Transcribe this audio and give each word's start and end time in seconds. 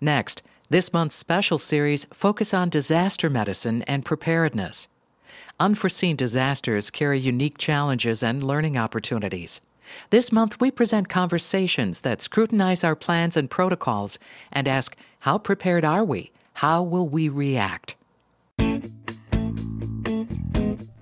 Next, 0.00 0.42
this 0.70 0.92
month's 0.92 1.16
special 1.16 1.58
series 1.58 2.06
focus 2.12 2.54
on 2.54 2.70
disaster 2.70 3.28
medicine 3.28 3.82
and 3.82 4.04
preparedness. 4.04 4.88
Unforeseen 5.58 6.16
disasters 6.16 6.88
carry 6.88 7.18
unique 7.18 7.58
challenges 7.58 8.22
and 8.22 8.42
learning 8.42 8.78
opportunities. 8.78 9.60
This 10.08 10.32
month, 10.32 10.58
we 10.58 10.70
present 10.70 11.08
conversations 11.10 12.00
that 12.00 12.22
scrutinize 12.22 12.82
our 12.82 12.96
plans 12.96 13.36
and 13.36 13.50
protocols 13.50 14.18
and 14.50 14.66
ask 14.66 14.96
how 15.20 15.36
prepared 15.36 15.84
are 15.84 16.04
we? 16.04 16.30
How 16.54 16.82
will 16.82 17.06
we 17.06 17.28
react? 17.28 17.96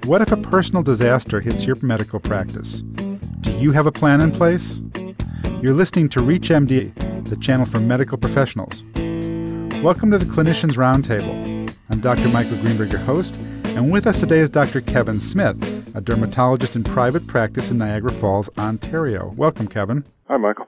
What 0.06 0.22
if 0.22 0.32
a 0.32 0.36
personal 0.38 0.82
disaster 0.82 1.40
hits 1.40 1.66
your 1.66 1.76
medical 1.82 2.18
practice? 2.18 2.80
Do 2.80 3.52
you 3.58 3.70
have 3.72 3.86
a 3.86 3.92
plan 3.92 4.22
in 4.22 4.32
place? 4.32 4.80
You're 5.60 5.74
listening 5.74 6.08
to 6.10 6.20
ReachMD, 6.20 7.17
the 7.28 7.36
channel 7.36 7.66
for 7.66 7.78
medical 7.78 8.16
professionals. 8.16 8.82
Welcome 9.82 10.10
to 10.10 10.18
the 10.18 10.24
Clinicians 10.24 10.76
Roundtable. 10.76 11.70
I'm 11.90 12.00
Dr. 12.00 12.28
Michael 12.28 12.56
Greenberg, 12.58 12.90
your 12.90 13.02
host, 13.02 13.36
and 13.64 13.92
with 13.92 14.06
us 14.06 14.20
today 14.20 14.38
is 14.38 14.48
Dr. 14.48 14.80
Kevin 14.80 15.20
Smith, 15.20 15.94
a 15.94 16.00
dermatologist 16.00 16.74
in 16.74 16.84
private 16.84 17.26
practice 17.26 17.70
in 17.70 17.78
Niagara 17.78 18.12
Falls, 18.12 18.48
Ontario. 18.56 19.34
Welcome, 19.36 19.68
Kevin. 19.68 20.04
Hi, 20.28 20.38
Michael. 20.38 20.66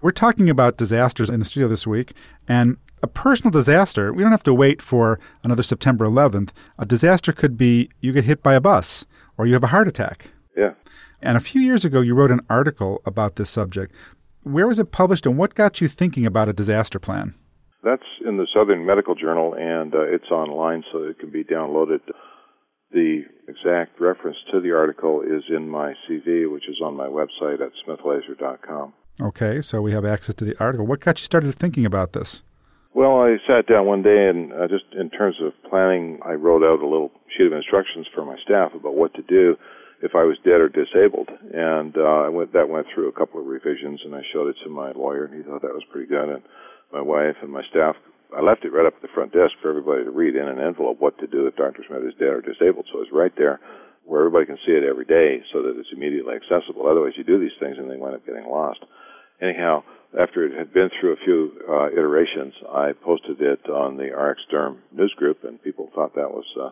We're 0.00 0.12
talking 0.12 0.48
about 0.48 0.78
disasters 0.78 1.28
in 1.28 1.40
the 1.40 1.44
studio 1.44 1.68
this 1.68 1.86
week, 1.86 2.14
and 2.48 2.78
a 3.02 3.06
personal 3.06 3.50
disaster, 3.50 4.12
we 4.12 4.22
don't 4.22 4.32
have 4.32 4.42
to 4.44 4.54
wait 4.54 4.80
for 4.80 5.20
another 5.44 5.62
September 5.62 6.06
11th. 6.06 6.50
A 6.78 6.86
disaster 6.86 7.32
could 7.32 7.56
be 7.56 7.90
you 8.00 8.12
get 8.12 8.24
hit 8.24 8.42
by 8.42 8.54
a 8.54 8.60
bus 8.60 9.04
or 9.36 9.46
you 9.46 9.52
have 9.52 9.64
a 9.64 9.68
heart 9.68 9.88
attack. 9.88 10.30
Yeah. 10.56 10.72
And 11.20 11.36
a 11.36 11.40
few 11.40 11.60
years 11.60 11.84
ago, 11.84 12.00
you 12.00 12.14
wrote 12.14 12.30
an 12.30 12.40
article 12.48 13.02
about 13.04 13.36
this 13.36 13.50
subject. 13.50 13.94
Where 14.48 14.66
was 14.66 14.78
it 14.78 14.92
published 14.92 15.26
and 15.26 15.36
what 15.36 15.54
got 15.54 15.82
you 15.82 15.88
thinking 15.88 16.24
about 16.24 16.48
a 16.48 16.54
disaster 16.54 16.98
plan? 16.98 17.34
That's 17.84 18.08
in 18.26 18.38
the 18.38 18.46
Southern 18.54 18.86
Medical 18.86 19.14
Journal, 19.14 19.54
and 19.54 19.94
uh, 19.94 20.00
it's 20.00 20.30
online, 20.30 20.84
so 20.90 21.02
it 21.02 21.18
can 21.18 21.30
be 21.30 21.44
downloaded. 21.44 22.00
The 22.90 23.24
exact 23.46 24.00
reference 24.00 24.38
to 24.50 24.60
the 24.60 24.72
article 24.72 25.20
is 25.20 25.44
in 25.54 25.68
my 25.68 25.92
CV, 26.08 26.50
which 26.50 26.66
is 26.66 26.80
on 26.82 26.96
my 26.96 27.06
website 27.06 27.60
at 27.60 27.72
smithlaser.com. 27.86 28.94
Okay, 29.20 29.60
so 29.60 29.82
we 29.82 29.92
have 29.92 30.06
access 30.06 30.34
to 30.36 30.46
the 30.46 30.58
article. 30.58 30.86
What 30.86 31.00
got 31.00 31.18
you 31.18 31.24
started 31.24 31.54
thinking 31.54 31.84
about 31.84 32.14
this? 32.14 32.42
Well, 32.94 33.20
I 33.20 33.36
sat 33.46 33.66
down 33.66 33.84
one 33.84 34.02
day 34.02 34.28
and 34.30 34.50
uh, 34.54 34.66
just 34.66 34.86
in 34.98 35.10
terms 35.10 35.36
of 35.42 35.52
planning, 35.68 36.20
I 36.24 36.32
wrote 36.32 36.62
out 36.62 36.82
a 36.82 36.88
little 36.88 37.10
sheet 37.36 37.48
of 37.48 37.52
instructions 37.52 38.06
for 38.14 38.24
my 38.24 38.36
staff 38.42 38.72
about 38.74 38.94
what 38.94 39.12
to 39.14 39.22
do 39.22 39.56
if 40.02 40.14
I 40.14 40.24
was 40.24 40.38
dead 40.44 40.60
or 40.60 40.68
disabled, 40.68 41.28
and 41.28 41.96
uh, 41.96 42.26
I 42.26 42.28
went 42.28 42.52
that 42.52 42.68
went 42.68 42.86
through 42.94 43.08
a 43.08 43.18
couple 43.18 43.40
of 43.40 43.46
revisions, 43.46 44.00
and 44.04 44.14
I 44.14 44.22
showed 44.32 44.48
it 44.48 44.56
to 44.64 44.70
my 44.70 44.92
lawyer, 44.92 45.24
and 45.24 45.34
he 45.34 45.42
thought 45.42 45.62
that 45.62 45.74
was 45.74 45.84
pretty 45.90 46.06
good, 46.06 46.28
and 46.28 46.42
my 46.92 47.02
wife 47.02 47.36
and 47.42 47.50
my 47.50 47.62
staff. 47.70 47.96
I 48.36 48.42
left 48.42 48.64
it 48.64 48.72
right 48.72 48.86
up 48.86 48.94
at 48.96 49.02
the 49.02 49.14
front 49.14 49.32
desk 49.32 49.56
for 49.62 49.70
everybody 49.70 50.04
to 50.04 50.10
read 50.10 50.36
in 50.36 50.46
an 50.46 50.60
envelope 50.60 51.00
what 51.00 51.16
to 51.18 51.26
do 51.26 51.46
if 51.46 51.56
Dr. 51.56 51.82
Smith 51.88 52.04
is 52.04 52.14
dead 52.20 52.28
or 52.28 52.42
disabled. 52.42 52.86
So 52.92 53.00
it's 53.00 53.12
right 53.12 53.32
there 53.36 53.58
where 54.04 54.20
everybody 54.20 54.46
can 54.46 54.58
see 54.66 54.72
it 54.72 54.84
every 54.84 55.04
day 55.04 55.40
so 55.52 55.62
that 55.62 55.76
it's 55.78 55.92
immediately 55.92 56.34
accessible. 56.36 56.86
Otherwise, 56.86 57.12
you 57.16 57.24
do 57.24 57.40
these 57.40 57.56
things 57.60 57.76
and 57.78 57.90
they 57.90 57.96
wind 57.96 58.16
up 58.16 58.26
getting 58.26 58.44
lost. 58.44 58.80
Anyhow, 59.40 59.82
after 60.18 60.44
it 60.44 60.56
had 60.56 60.72
been 60.72 60.90
through 60.98 61.12
a 61.12 61.24
few 61.24 61.52
uh, 61.68 61.88
iterations, 61.92 62.54
I 62.72 62.92
posted 62.92 63.40
it 63.40 63.68
on 63.68 63.96
the 63.96 64.12
RX 64.12 64.40
Derm 64.52 64.78
news 64.92 65.14
group, 65.16 65.44
and 65.44 65.62
people 65.62 65.90
thought 65.94 66.14
that 66.14 66.30
was 66.30 66.46
uh, 66.60 66.70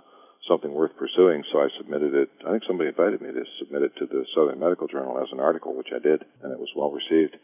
something 0.48 0.72
worth 0.72 0.96
pursuing. 0.96 1.42
So 1.52 1.60
I 1.60 1.68
submitted 1.78 2.14
it. 2.14 2.30
I 2.46 2.52
think 2.52 2.64
somebody 2.66 2.88
invited 2.88 3.20
me 3.20 3.32
to 3.32 3.44
submit 3.58 3.82
it 3.82 3.92
to 3.98 4.06
the 4.06 4.24
Southern 4.34 4.60
Medical 4.60 4.86
Journal 4.86 5.18
as 5.18 5.28
an 5.32 5.40
article, 5.40 5.76
which 5.76 5.90
I 5.94 5.98
did, 5.98 6.22
and 6.42 6.52
it 6.52 6.58
was 6.58 6.70
well 6.76 6.90
received 6.90 7.36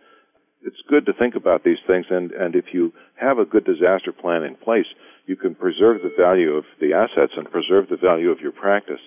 it's 0.65 0.81
good 0.89 1.07
to 1.07 1.13
think 1.13 1.35
about 1.35 1.65
these 1.65 1.83
things, 1.87 2.07
and, 2.11 2.31
and 2.33 2.55
if 2.55 2.67
you 2.73 2.93
have 3.17 3.39
a 3.39 3.45
good 3.45 3.65
disaster 3.65 4.13
plan 4.13 4.45
in 4.45 4.55
place, 4.57 4.87
you 5.27 5.37
can 5.37 5.55
preserve 5.55 6.03
the 6.03 6.15
value 6.17 6.53
of 6.53 6.65
the 6.81 6.93
assets 6.93 7.33
and 7.37 7.51
preserve 7.51 7.89
the 7.89 7.97
value 7.97 8.31
of 8.31 8.41
your 8.41 8.53
practice. 8.53 9.01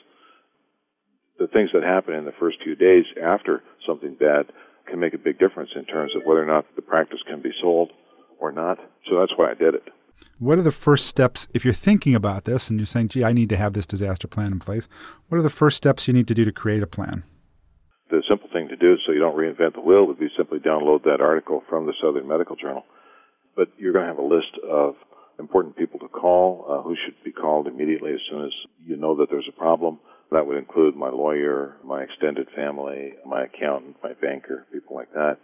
The 1.39 1.47
things 1.47 1.69
that 1.73 1.83
happen 1.83 2.13
in 2.13 2.25
the 2.25 2.35
first 2.39 2.57
few 2.63 2.75
days 2.75 3.05
after 3.21 3.63
something 3.87 4.15
bad 4.15 4.47
can 4.89 4.99
make 4.99 5.13
a 5.13 5.17
big 5.17 5.39
difference 5.39 5.71
in 5.75 5.85
terms 5.85 6.11
of 6.15 6.23
whether 6.25 6.43
or 6.43 6.45
not 6.45 6.65
the 6.75 6.81
practice 6.81 7.19
can 7.27 7.41
be 7.41 7.51
sold 7.61 7.91
or 8.39 8.51
not. 8.51 8.77
So 9.09 9.19
that's 9.19 9.33
why 9.35 9.51
I 9.51 9.53
did 9.53 9.75
it. 9.75 9.83
What 10.39 10.57
are 10.57 10.63
the 10.63 10.71
first 10.71 11.07
steps 11.07 11.47
if 11.53 11.63
you're 11.63 11.73
thinking 11.73 12.15
about 12.15 12.45
this 12.45 12.69
and 12.69 12.79
you're 12.79 12.85
saying, 12.85 13.09
gee, 13.09 13.23
I 13.23 13.33
need 13.33 13.49
to 13.49 13.57
have 13.57 13.73
this 13.73 13.85
disaster 13.85 14.27
plan 14.27 14.51
in 14.51 14.59
place? 14.59 14.87
What 15.29 15.37
are 15.37 15.43
the 15.43 15.49
first 15.49 15.77
steps 15.77 16.07
you 16.07 16.13
need 16.13 16.27
to 16.27 16.33
do 16.33 16.45
to 16.45 16.51
create 16.51 16.83
a 16.83 16.87
plan? 16.87 17.23
the 18.09 18.23
simple 18.29 18.49
thing 18.53 18.67
to 18.67 18.75
do 18.75 18.95
so 19.05 19.11
you 19.11 19.19
don't 19.19 19.37
reinvent 19.37 19.73
the 19.73 19.81
wheel 19.81 20.05
would 20.05 20.19
be 20.19 20.29
simply 20.37 20.59
download 20.59 21.03
that 21.03 21.21
article 21.21 21.63
from 21.67 21.85
the 21.85 21.93
Southern 22.01 22.27
Medical 22.27 22.55
Journal. 22.55 22.85
But 23.55 23.69
you're 23.77 23.93
going 23.93 24.05
to 24.05 24.11
have 24.11 24.19
a 24.19 24.21
list 24.21 24.53
of 24.69 24.95
important 25.39 25.75
people 25.75 25.99
to 25.99 26.07
call, 26.07 26.65
uh, 26.69 26.81
who 26.81 26.95
should 26.95 27.15
be 27.23 27.31
called 27.31 27.67
immediately 27.67 28.13
as 28.13 28.19
soon 28.29 28.45
as 28.45 28.51
you 28.85 28.95
know 28.95 29.15
that 29.17 29.29
there's 29.29 29.49
a 29.49 29.57
problem. 29.57 29.99
That 30.31 30.45
would 30.47 30.57
include 30.57 30.95
my 30.95 31.09
lawyer, 31.09 31.77
my 31.83 32.03
extended 32.03 32.47
family, 32.55 33.13
my 33.25 33.45
accountant, 33.45 33.97
my 34.03 34.13
banker, 34.13 34.65
people 34.71 34.95
like 34.95 35.11
that. 35.13 35.37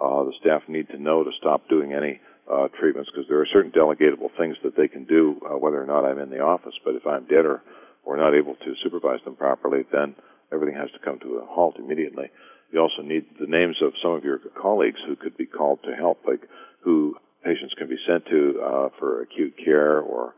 Uh, 0.00 0.24
the 0.24 0.32
staff 0.40 0.62
need 0.68 0.88
to 0.88 0.98
know 0.98 1.24
to 1.24 1.30
stop 1.38 1.68
doing 1.68 1.92
any 1.92 2.20
uh, 2.50 2.68
treatments 2.78 3.10
because 3.10 3.28
there 3.28 3.40
are 3.40 3.46
certain 3.52 3.72
delegatable 3.72 4.30
things 4.38 4.56
that 4.62 4.76
they 4.76 4.88
can 4.88 5.04
do 5.04 5.40
uh, 5.44 5.58
whether 5.58 5.82
or 5.82 5.86
not 5.86 6.04
I'm 6.04 6.18
in 6.18 6.30
the 6.30 6.40
office. 6.40 6.74
But 6.84 6.94
if 6.94 7.06
I'm 7.06 7.24
dead 7.26 7.46
or, 7.46 7.62
or 8.04 8.16
not 8.16 8.34
able 8.34 8.54
to 8.54 8.74
supervise 8.82 9.20
them 9.24 9.36
properly, 9.36 9.84
then 9.92 10.14
everything 10.52 10.76
has 10.76 10.90
to 10.92 10.98
come 11.04 11.18
to 11.20 11.38
a 11.38 11.46
halt 11.46 11.76
immediately. 11.78 12.30
You 12.72 12.80
also 12.80 13.02
need 13.02 13.26
the 13.38 13.46
names 13.46 13.76
of 13.82 13.92
some 14.02 14.12
of 14.12 14.24
your 14.24 14.38
colleagues 14.60 15.00
who 15.06 15.16
could 15.16 15.36
be 15.36 15.46
called 15.46 15.80
to 15.84 15.94
help, 15.94 16.20
like 16.26 16.42
who 16.82 17.16
patients 17.44 17.74
can 17.76 17.88
be 17.88 17.98
sent 18.06 18.26
to 18.26 18.60
uh, 18.62 18.88
for 18.98 19.22
acute 19.22 19.54
care 19.62 19.98
or 19.98 20.34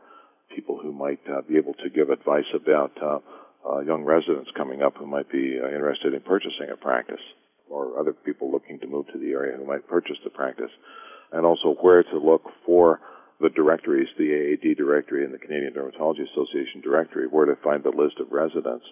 people 0.55 0.79
who 0.81 0.91
might 0.91 1.19
uh, 1.29 1.41
be 1.47 1.57
able 1.57 1.73
to 1.75 1.89
give 1.89 2.09
advice 2.09 2.45
about 2.55 2.91
uh, 3.01 3.19
uh, 3.67 3.79
young 3.79 4.03
residents 4.03 4.49
coming 4.55 4.81
up 4.81 4.95
who 4.97 5.07
might 5.07 5.29
be 5.31 5.59
uh, 5.61 5.67
interested 5.67 6.13
in 6.13 6.21
purchasing 6.21 6.69
a 6.71 6.77
practice 6.77 7.21
or 7.69 7.97
other 7.99 8.13
people 8.13 8.51
looking 8.51 8.79
to 8.79 8.87
move 8.87 9.05
to 9.07 9.17
the 9.17 9.31
area 9.31 9.57
who 9.57 9.65
might 9.65 9.87
purchase 9.87 10.17
the 10.23 10.29
practice 10.29 10.71
and 11.33 11.45
also 11.45 11.75
where 11.81 12.03
to 12.03 12.17
look 12.17 12.43
for 12.65 13.01
the 13.41 13.49
directories, 13.49 14.07
the 14.17 14.31
AAD 14.31 14.77
directory 14.77 15.25
and 15.25 15.33
the 15.33 15.37
Canadian 15.37 15.73
Dermatology 15.73 16.23
Association 16.31 16.79
directory, 16.81 17.27
where 17.27 17.45
to 17.45 17.55
find 17.63 17.83
the 17.83 17.89
list 17.89 18.19
of 18.19 18.31
residents 18.31 18.85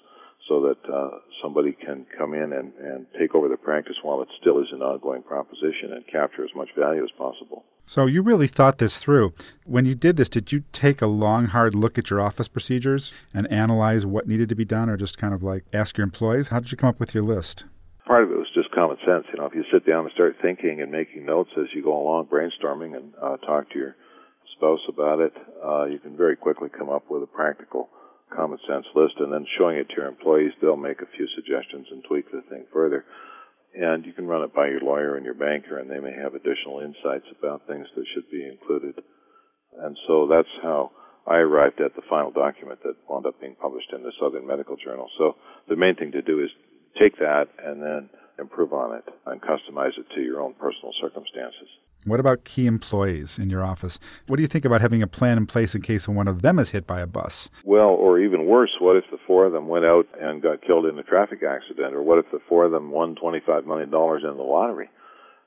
so 0.50 0.60
that 0.62 0.92
uh, 0.92 1.20
somebody 1.42 1.72
can 1.72 2.06
come 2.18 2.34
in 2.34 2.52
and, 2.52 2.74
and 2.74 3.06
take 3.18 3.36
over 3.36 3.48
the 3.48 3.56
practice 3.56 3.96
while 4.02 4.22
it 4.22 4.28
still 4.42 4.60
is 4.60 4.68
an 4.72 4.82
ongoing 4.82 5.22
proposition 5.22 5.94
and 5.94 6.06
capture 6.08 6.44
as 6.44 6.50
much 6.56 6.70
value 6.78 7.04
as 7.04 7.12
possible. 7.18 7.64
So 7.86 8.08
you 8.08 8.22
really 8.22 8.48
thought 8.48 8.80
this 8.80 8.98
through. 8.98 9.34
When 9.66 9.86
you 9.86 9.96
did 9.96 10.18
this, 10.18 10.30
did 10.30 10.52
you 10.52 10.64
take 10.72 11.02
a 11.02 11.08
long, 11.08 11.48
hard 11.48 11.76
look 11.76 11.98
at 11.98 12.10
your 12.10 12.20
office 12.20 12.48
procedures 12.48 13.14
and 13.34 13.52
analyze 13.52 14.06
what 14.06 14.28
needed 14.28 14.50
to 14.50 14.56
be 14.56 14.66
done, 14.66 14.90
or 14.90 14.98
just 14.98 15.18
kind 15.18 15.34
of 15.34 15.44
like 15.44 15.64
ask 15.74 15.98
your 15.98 16.06
employees? 16.06 16.48
How 16.48 16.60
did 16.60 16.72
you 16.72 16.78
come 16.78 16.90
up 16.90 17.00
with 17.00 17.14
your 17.14 17.24
list? 17.24 17.66
Part 18.06 18.24
of 18.24 18.32
it 18.32 18.38
common 18.82 18.98
sense. 19.06 19.26
You 19.32 19.38
know, 19.38 19.46
if 19.46 19.54
you 19.54 19.64
sit 19.72 19.86
down 19.86 20.06
and 20.06 20.14
start 20.14 20.38
thinking 20.42 20.82
and 20.82 20.92
making 20.92 21.26
notes 21.26 21.52
as 21.56 21.70
you 21.76 21.84
go 21.84 21.94
along, 22.02 22.26
brainstorming, 22.34 22.98
and 22.98 23.14
uh, 23.22 23.38
talk 23.46 23.70
to 23.70 23.78
your 23.78 23.96
spouse 24.58 24.82
about 24.90 25.20
it, 25.20 25.34
uh, 25.64 25.86
you 25.86 26.00
can 26.00 26.18
very 26.18 26.36
quickly 26.36 26.68
come 26.68 26.90
up 26.90 27.04
with 27.08 27.22
a 27.22 27.28
practical 27.28 27.90
common 28.36 28.58
sense 28.68 28.86
list 28.96 29.14
and 29.20 29.32
then 29.32 29.46
showing 29.60 29.78
it 29.78 29.88
to 29.90 29.96
your 29.98 30.08
employees, 30.08 30.52
they'll 30.62 30.78
make 30.78 31.02
a 31.02 31.14
few 31.16 31.28
suggestions 31.36 31.86
and 31.92 32.04
tweak 32.06 32.26
the 32.32 32.42
thing 32.50 32.66
further. 32.74 33.06
And 33.76 34.06
you 34.06 34.14
can 34.14 34.26
run 34.26 34.44
it 34.44 34.54
by 34.54 34.68
your 34.68 34.82
lawyer 34.82 35.16
and 35.16 35.26
your 35.26 35.36
banker, 35.36 35.78
and 35.78 35.90
they 35.90 36.00
may 36.00 36.14
have 36.16 36.34
additional 36.34 36.80
insights 36.80 37.28
about 37.38 37.68
things 37.68 37.88
that 37.96 38.06
should 38.16 38.30
be 38.32 38.48
included. 38.48 38.96
And 39.78 39.96
so 40.08 40.28
that's 40.28 40.52
how 40.64 40.92
I 41.28 41.38
arrived 41.38 41.80
at 41.82 41.96
the 41.96 42.02
final 42.10 42.32
document 42.32 42.80
that 42.84 42.96
wound 43.08 43.28
up 43.28 43.40
being 43.40 43.56
published 43.62 43.94
in 43.94 44.02
the 44.02 44.12
Southern 44.20 44.48
Medical 44.48 44.76
Journal. 44.76 45.08
So 45.18 45.36
the 45.70 45.76
main 45.76 45.96
thing 45.96 46.12
to 46.14 46.22
do 46.22 46.42
is 46.44 46.50
take 47.00 47.18
that 47.20 47.46
and 47.64 47.82
then 47.82 48.10
improve 48.42 48.74
on 48.74 48.96
it 48.96 49.06
and 49.26 49.42
customize 49.42 49.98
it 49.98 50.06
to 50.16 50.22
your 50.22 50.42
own 50.42 50.54
personal 50.56 50.92
circumstances. 51.00 51.70
What 52.06 52.20
about 52.20 52.46
key 52.46 52.66
employees 52.66 53.38
in 53.38 53.52
your 53.52 53.64
office? 53.64 54.00
What 54.26 54.38
do 54.38 54.42
you 54.42 54.48
think 54.48 54.66
about 54.66 54.82
having 54.82 55.04
a 55.04 55.08
plan 55.08 55.38
in 55.38 55.46
place 55.46 55.76
in 55.76 55.84
case 55.84 56.08
one 56.08 56.28
of 56.28 56.42
them 56.42 56.58
is 56.58 56.72
hit 56.72 56.88
by 56.88 57.00
a 57.00 57.06
bus? 57.06 57.50
Well, 57.64 57.90
or 57.90 58.20
even 58.20 58.48
worse, 58.48 58.72
what 58.80 58.98
if 58.98 59.04
the 59.12 59.20
four 59.28 59.46
of 59.46 59.54
them 59.54 59.68
went 59.68 59.86
out 59.86 60.08
and 60.20 60.42
got 60.42 60.66
killed 60.66 60.88
in 60.88 60.98
a 60.98 61.04
traffic 61.04 61.44
accident? 61.48 61.94
Or 61.94 62.02
what 62.02 62.18
if 62.18 62.26
the 62.32 62.42
four 62.50 62.66
of 62.66 62.72
them 62.72 62.90
won 62.90 63.16
$25 63.16 63.68
million 63.68 63.90
in 63.90 64.38
the 64.38 64.44
lottery? 64.44 64.90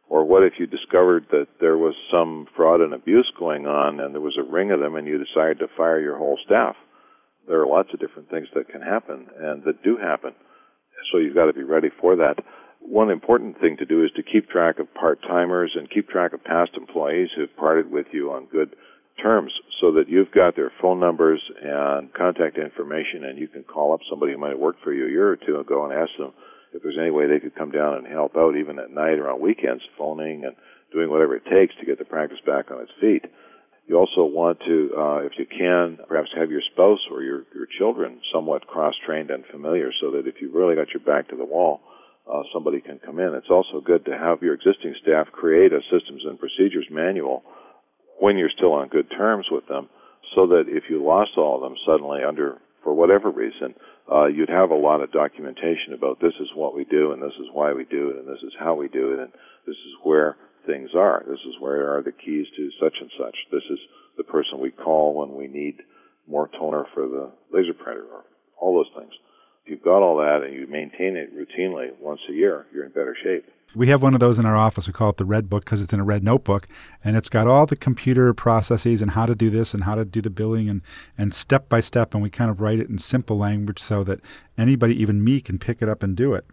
Or 0.08 0.24
what 0.24 0.44
if 0.44 0.52
you 0.58 0.66
discovered 0.66 1.26
that 1.32 1.48
there 1.60 1.76
was 1.76 1.94
some 2.12 2.46
fraud 2.54 2.80
and 2.80 2.94
abuse 2.94 3.30
going 3.36 3.66
on 3.66 3.98
and 3.98 4.14
there 4.14 4.20
was 4.20 4.38
a 4.38 4.48
ring 4.48 4.70
of 4.70 4.78
them 4.78 4.94
and 4.94 5.08
you 5.08 5.18
decided 5.18 5.58
to 5.58 5.66
fire 5.76 6.00
your 6.00 6.18
whole 6.18 6.38
staff? 6.44 6.76
There 7.48 7.60
are 7.60 7.66
lots 7.66 7.88
of 7.92 7.98
different 7.98 8.30
things 8.30 8.46
that 8.54 8.68
can 8.68 8.80
happen 8.80 9.26
and 9.40 9.64
that 9.64 9.82
do 9.82 9.96
happen. 9.96 10.34
So 11.10 11.18
you've 11.18 11.34
got 11.34 11.46
to 11.46 11.52
be 11.52 11.64
ready 11.64 11.88
for 12.00 12.16
that 12.16 12.36
one 12.86 13.10
important 13.10 13.58
thing 13.60 13.76
to 13.78 13.86
do 13.86 14.04
is 14.04 14.10
to 14.14 14.22
keep 14.22 14.48
track 14.48 14.78
of 14.78 14.92
part 14.94 15.22
timers 15.22 15.72
and 15.74 15.90
keep 15.90 16.08
track 16.08 16.32
of 16.32 16.44
past 16.44 16.72
employees 16.76 17.28
who've 17.34 17.56
parted 17.56 17.90
with 17.90 18.06
you 18.12 18.30
on 18.30 18.44
good 18.46 18.76
terms 19.22 19.52
so 19.80 19.92
that 19.92 20.08
you've 20.08 20.30
got 20.32 20.54
their 20.54 20.72
phone 20.82 21.00
numbers 21.00 21.40
and 21.62 22.12
contact 22.12 22.58
information 22.58 23.24
and 23.24 23.38
you 23.38 23.48
can 23.48 23.62
call 23.62 23.94
up 23.94 24.00
somebody 24.10 24.32
who 24.32 24.38
might 24.38 24.50
have 24.50 24.58
worked 24.58 24.82
for 24.82 24.92
you 24.92 25.06
a 25.06 25.10
year 25.10 25.28
or 25.28 25.36
two 25.36 25.58
ago 25.58 25.84
and 25.84 25.92
ask 25.94 26.10
them 26.18 26.32
if 26.74 26.82
there's 26.82 26.98
any 27.00 27.10
way 27.10 27.26
they 27.26 27.40
could 27.40 27.54
come 27.54 27.70
down 27.70 27.94
and 27.94 28.06
help 28.06 28.36
out 28.36 28.56
even 28.56 28.78
at 28.78 28.90
night 28.90 29.18
or 29.18 29.30
on 29.30 29.40
weekends, 29.40 29.82
phoning 29.96 30.44
and 30.44 30.54
doing 30.92 31.08
whatever 31.08 31.36
it 31.36 31.44
takes 31.50 31.74
to 31.80 31.86
get 31.86 31.98
the 31.98 32.04
practice 32.04 32.38
back 32.44 32.70
on 32.70 32.82
its 32.82 32.92
feet. 33.00 33.24
You 33.86 33.96
also 33.96 34.24
want 34.24 34.60
to, 34.66 34.90
uh, 34.96 35.18
if 35.18 35.32
you 35.38 35.46
can, 35.46 35.98
perhaps 36.08 36.30
have 36.36 36.50
your 36.50 36.62
spouse 36.72 37.00
or 37.10 37.22
your, 37.22 37.44
your 37.54 37.66
children 37.78 38.20
somewhat 38.32 38.66
cross-trained 38.66 39.30
and 39.30 39.44
familiar 39.50 39.90
so 40.00 40.10
that 40.12 40.26
if 40.26 40.36
you've 40.40 40.54
really 40.54 40.74
got 40.74 40.88
your 40.92 41.04
back 41.04 41.28
to 41.28 41.36
the 41.36 41.44
wall, 41.44 41.80
uh, 42.30 42.42
somebody 42.52 42.80
can 42.80 42.98
come 42.98 43.18
in. 43.18 43.34
It's 43.34 43.50
also 43.50 43.80
good 43.84 44.04
to 44.06 44.16
have 44.16 44.42
your 44.42 44.54
existing 44.54 44.94
staff 45.02 45.28
create 45.32 45.72
a 45.72 45.80
systems 45.90 46.22
and 46.24 46.38
procedures 46.38 46.86
manual 46.90 47.42
when 48.18 48.38
you're 48.38 48.54
still 48.56 48.72
on 48.72 48.88
good 48.88 49.10
terms 49.10 49.46
with 49.50 49.66
them 49.68 49.88
so 50.34 50.46
that 50.46 50.64
if 50.68 50.84
you 50.88 51.04
lost 51.04 51.32
all 51.36 51.56
of 51.56 51.62
them 51.62 51.76
suddenly 51.86 52.20
under, 52.26 52.58
for 52.82 52.94
whatever 52.94 53.30
reason, 53.30 53.74
uh, 54.10 54.26
you'd 54.26 54.48
have 54.48 54.70
a 54.70 54.74
lot 54.74 55.00
of 55.00 55.12
documentation 55.12 55.92
about 55.92 56.20
this 56.20 56.34
is 56.40 56.48
what 56.54 56.74
we 56.74 56.84
do 56.84 57.12
and 57.12 57.22
this 57.22 57.36
is 57.40 57.46
why 57.52 57.72
we 57.72 57.84
do 57.84 58.10
it 58.10 58.16
and 58.16 58.28
this 58.28 58.42
is 58.42 58.52
how 58.58 58.74
we 58.74 58.88
do 58.88 59.12
it 59.12 59.20
and 59.20 59.32
this 59.66 59.76
is 59.76 59.94
where 60.02 60.36
things 60.66 60.90
are. 60.96 61.22
This 61.28 61.40
is 61.46 61.60
where 61.60 61.96
are 61.96 62.02
the 62.02 62.12
keys 62.12 62.46
to 62.56 62.70
such 62.80 62.94
and 63.00 63.10
such. 63.18 63.36
This 63.52 63.64
is 63.70 63.78
the 64.16 64.24
person 64.24 64.60
we 64.60 64.70
call 64.70 65.14
when 65.14 65.36
we 65.36 65.46
need 65.46 65.76
more 66.28 66.48
toner 66.58 66.86
for 66.94 67.08
the 67.08 67.30
laser 67.52 67.74
printer 67.74 68.04
or 68.04 68.24
all 68.58 68.76
those 68.76 69.02
things. 69.02 69.12
You've 69.66 69.82
got 69.82 70.02
all 70.02 70.18
that 70.18 70.42
and 70.44 70.52
you 70.52 70.66
maintain 70.66 71.16
it 71.16 71.34
routinely 71.34 71.88
once 71.98 72.20
a 72.28 72.32
year, 72.32 72.66
you're 72.72 72.84
in 72.84 72.90
better 72.90 73.16
shape. 73.22 73.46
We 73.74 73.88
have 73.88 74.02
one 74.02 74.14
of 74.14 74.20
those 74.20 74.38
in 74.38 74.46
our 74.46 74.56
office. 74.56 74.86
We 74.86 74.92
call 74.92 75.10
it 75.10 75.16
the 75.16 75.24
Red 75.24 75.48
Book 75.48 75.64
because 75.64 75.82
it's 75.82 75.92
in 75.92 75.98
a 75.98 76.04
red 76.04 76.22
notebook, 76.22 76.68
and 77.02 77.16
it's 77.16 77.28
got 77.28 77.48
all 77.48 77.66
the 77.66 77.74
computer 77.74 78.32
processes 78.32 79.02
and 79.02 79.12
how 79.12 79.26
to 79.26 79.34
do 79.34 79.50
this 79.50 79.74
and 79.74 79.82
how 79.82 79.96
to 79.96 80.04
do 80.04 80.20
the 80.20 80.30
billing 80.30 80.70
and, 80.70 80.82
and 81.18 81.34
step 81.34 81.68
by 81.68 81.80
step. 81.80 82.14
And 82.14 82.22
we 82.22 82.30
kind 82.30 82.50
of 82.50 82.60
write 82.60 82.78
it 82.78 82.88
in 82.88 82.98
simple 82.98 83.36
language 83.36 83.80
so 83.80 84.04
that 84.04 84.20
anybody, 84.56 84.94
even 85.00 85.24
me, 85.24 85.40
can 85.40 85.58
pick 85.58 85.82
it 85.82 85.88
up 85.88 86.04
and 86.04 86.14
do 86.14 86.34
it. 86.34 86.44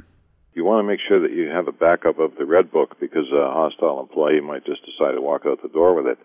You 0.56 0.66
want 0.66 0.84
to 0.84 0.88
make 0.88 1.00
sure 1.08 1.22
that 1.22 1.32
you 1.32 1.48
have 1.48 1.68
a 1.68 1.72
backup 1.72 2.18
of 2.18 2.32
the 2.40 2.46
Red 2.46 2.72
Book 2.72 3.00
because 3.00 3.26
a 3.32 3.52
hostile 3.52 4.00
employee 4.00 4.42
might 4.42 4.66
just 4.66 4.82
decide 4.84 5.12
to 5.12 5.22
walk 5.22 5.44
out 5.46 5.62
the 5.62 5.70
door 5.70 5.94
with 5.94 6.08
it 6.08 6.18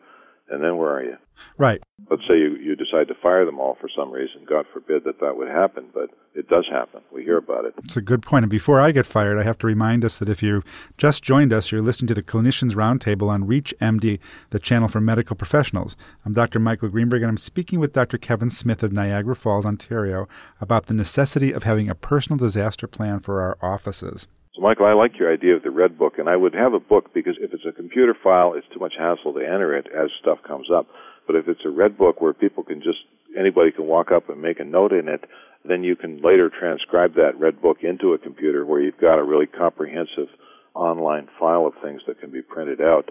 and 0.48 0.62
then 0.62 0.76
where 0.76 0.90
are 0.90 1.02
you? 1.02 1.16
Right. 1.58 1.82
Let's 2.10 2.22
say 2.22 2.38
you, 2.38 2.56
you 2.56 2.76
decide 2.76 3.08
to 3.08 3.14
fire 3.14 3.44
them 3.44 3.58
all 3.58 3.76
for 3.80 3.88
some 3.94 4.10
reason. 4.10 4.46
God 4.48 4.64
forbid 4.72 5.04
that 5.04 5.20
that 5.20 5.36
would 5.36 5.48
happen, 5.48 5.86
but 5.92 6.10
it 6.34 6.48
does 6.48 6.66
happen. 6.70 7.02
We 7.12 7.24
hear 7.24 7.36
about 7.36 7.64
it. 7.64 7.74
It's 7.84 7.96
a 7.96 8.02
good 8.02 8.22
point. 8.22 8.44
And 8.44 8.50
before 8.50 8.80
I 8.80 8.92
get 8.92 9.06
fired, 9.06 9.38
I 9.38 9.42
have 9.42 9.58
to 9.58 9.66
remind 9.66 10.04
us 10.04 10.18
that 10.18 10.28
if 10.28 10.42
you 10.42 10.62
just 10.98 11.22
joined 11.22 11.52
us, 11.52 11.72
you're 11.72 11.82
listening 11.82 12.08
to 12.08 12.14
the 12.14 12.22
Clinicians 12.22 12.72
Roundtable 12.72 13.28
on 13.28 13.44
ReachMD, 13.44 14.18
the 14.50 14.58
channel 14.58 14.88
for 14.88 15.00
medical 15.00 15.36
professionals. 15.36 15.96
I'm 16.24 16.32
Dr. 16.32 16.58
Michael 16.58 16.88
Greenberg, 16.88 17.22
and 17.22 17.30
I'm 17.30 17.36
speaking 17.36 17.80
with 17.80 17.92
Dr. 17.92 18.18
Kevin 18.18 18.50
Smith 18.50 18.82
of 18.82 18.92
Niagara 18.92 19.36
Falls, 19.36 19.66
Ontario, 19.66 20.28
about 20.60 20.86
the 20.86 20.94
necessity 20.94 21.52
of 21.52 21.64
having 21.64 21.88
a 21.88 21.94
personal 21.94 22.38
disaster 22.38 22.86
plan 22.86 23.20
for 23.20 23.40
our 23.40 23.58
offices. 23.60 24.28
So, 24.56 24.62
Michael, 24.62 24.86
I 24.86 24.94
like 24.94 25.18
your 25.18 25.30
idea 25.30 25.54
of 25.54 25.62
the 25.62 25.70
red 25.70 25.98
book, 25.98 26.14
and 26.18 26.30
I 26.30 26.36
would 26.36 26.54
have 26.54 26.72
a 26.72 26.80
book 26.80 27.12
because 27.12 27.36
if 27.40 27.52
it's 27.52 27.66
a 27.68 27.72
computer 27.72 28.16
file, 28.24 28.54
it's 28.54 28.66
too 28.72 28.80
much 28.80 28.94
hassle 28.98 29.34
to 29.34 29.40
enter 29.40 29.76
it 29.76 29.86
as 29.86 30.08
stuff 30.20 30.38
comes 30.46 30.68
up. 30.74 30.86
But 31.26 31.36
if 31.36 31.46
it's 31.46 31.64
a 31.66 31.70
red 31.70 31.98
book 31.98 32.22
where 32.22 32.32
people 32.32 32.62
can 32.64 32.80
just 32.80 33.00
anybody 33.38 33.70
can 33.70 33.84
walk 33.84 34.10
up 34.10 34.30
and 34.30 34.40
make 34.40 34.58
a 34.58 34.64
note 34.64 34.92
in 34.92 35.08
it, 35.08 35.24
then 35.68 35.84
you 35.84 35.94
can 35.94 36.22
later 36.22 36.48
transcribe 36.48 37.14
that 37.16 37.38
red 37.38 37.60
book 37.60 37.78
into 37.82 38.14
a 38.14 38.18
computer 38.18 38.64
where 38.64 38.80
you've 38.80 38.98
got 38.98 39.18
a 39.18 39.24
really 39.24 39.46
comprehensive 39.46 40.28
online 40.74 41.28
file 41.38 41.66
of 41.66 41.74
things 41.82 42.00
that 42.06 42.20
can 42.20 42.30
be 42.30 42.40
printed 42.40 42.80
out. 42.80 43.10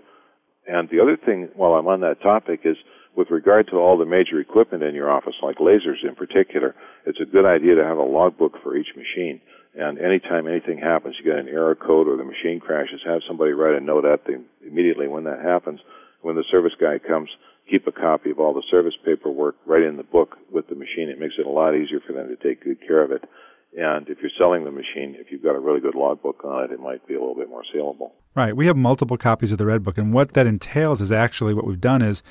And 0.67 0.89
the 0.89 0.99
other 0.99 1.15
thing, 1.17 1.49
while 1.55 1.73
I'm 1.73 1.87
on 1.87 2.01
that 2.01 2.21
topic, 2.23 2.61
is 2.63 2.77
with 3.15 3.29
regard 3.29 3.67
to 3.67 3.75
all 3.75 3.97
the 3.97 4.05
major 4.05 4.39
equipment 4.39 4.81
in 4.81 4.95
your 4.95 5.11
office, 5.11 5.35
like 5.43 5.57
lasers 5.57 6.03
in 6.07 6.15
particular, 6.15 6.73
it's 7.05 7.21
a 7.21 7.25
good 7.25 7.45
idea 7.45 7.75
to 7.75 7.83
have 7.83 7.97
a 7.97 8.03
logbook 8.03 8.53
for 8.63 8.75
each 8.75 8.95
machine. 8.95 9.41
And 9.77 9.99
anytime 9.99 10.47
anything 10.47 10.77
happens, 10.77 11.15
you 11.19 11.29
get 11.29 11.39
an 11.39 11.49
error 11.49 11.75
code 11.75 12.07
or 12.07 12.15
the 12.15 12.23
machine 12.23 12.59
crashes, 12.59 13.01
have 13.05 13.21
somebody 13.27 13.51
write 13.51 13.75
a 13.75 13.83
note 13.83 14.05
at 14.05 14.25
them 14.25 14.45
immediately 14.65 15.07
when 15.07 15.25
that 15.25 15.41
happens. 15.41 15.81
When 16.21 16.35
the 16.35 16.45
service 16.49 16.73
guy 16.79 16.97
comes, 16.97 17.29
keep 17.69 17.85
a 17.85 17.91
copy 17.91 18.31
of 18.31 18.39
all 18.39 18.53
the 18.53 18.63
service 18.71 18.93
paperwork 19.03 19.55
right 19.65 19.83
in 19.83 19.97
the 19.97 20.03
book 20.03 20.37
with 20.51 20.67
the 20.69 20.75
machine. 20.75 21.09
It 21.09 21.19
makes 21.19 21.35
it 21.37 21.45
a 21.45 21.49
lot 21.49 21.75
easier 21.75 21.99
for 21.99 22.13
them 22.13 22.29
to 22.29 22.35
take 22.35 22.63
good 22.63 22.79
care 22.79 23.03
of 23.03 23.11
it. 23.11 23.25
And 23.77 24.07
if 24.07 24.19
you're 24.21 24.31
selling 24.37 24.63
the 24.63 24.71
machine, 24.71 25.17
if 25.19 25.31
you've 25.31 25.43
got 25.43 25.55
a 25.55 25.59
really 25.59 25.81
good 25.81 25.95
logbook 25.95 26.45
on 26.45 26.63
it, 26.63 26.71
it 26.71 26.79
might 26.79 27.05
be 27.05 27.13
a 27.13 27.19
little 27.19 27.35
bit 27.35 27.49
more 27.49 27.63
saleable. 27.73 28.13
Right. 28.33 28.55
We 28.55 28.67
have 28.67 28.77
multiple 28.77 29.17
copies 29.17 29.51
of 29.51 29.57
the 29.57 29.65
Red 29.65 29.83
Book, 29.83 29.97
and 29.97 30.13
what 30.13 30.33
that 30.33 30.47
entails 30.47 31.01
is 31.01 31.11
actually 31.11 31.53
what 31.53 31.67
we've 31.67 31.81
done 31.81 32.01
is 32.01 32.23